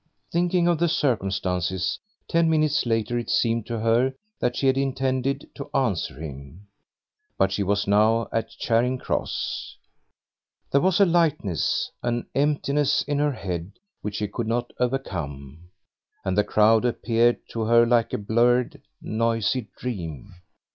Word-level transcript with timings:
Thinking 0.31 0.67
of 0.67 0.79
the 0.79 0.87
circumstances 0.87 1.99
ten 2.27 2.49
minutes 2.49 2.87
later 2.87 3.19
it 3.19 3.29
seemed 3.29 3.67
to 3.67 3.77
her 3.81 4.15
that 4.39 4.55
she 4.55 4.65
had 4.65 4.75
intended 4.75 5.47
to 5.53 5.69
answer 5.75 6.19
him. 6.19 6.65
But 7.37 7.51
she 7.51 7.61
was 7.61 7.85
now 7.85 8.27
at 8.33 8.49
Charing 8.49 8.97
Cross. 8.97 9.77
There 10.71 10.81
was 10.81 10.99
a 10.99 11.05
lightness, 11.05 11.91
an 12.01 12.25
emptiness 12.33 13.03
in 13.03 13.19
her 13.19 13.33
head 13.33 13.73
which 14.01 14.15
she 14.15 14.27
could 14.27 14.47
not 14.47 14.73
overcome, 14.79 15.69
and 16.25 16.35
the 16.35 16.43
crowd 16.43 16.83
appeared 16.83 17.37
to 17.51 17.65
her 17.65 17.85
like 17.85 18.11
a 18.11 18.17
blurred, 18.17 18.81
noisy 19.03 19.69
dream. 19.77 20.33